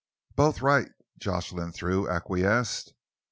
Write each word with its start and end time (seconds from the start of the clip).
"Both 0.35 0.63
right," 0.63 0.89
Jocelyn 1.19 1.73
Thew 1.73 2.09
acquiesced. 2.09 2.95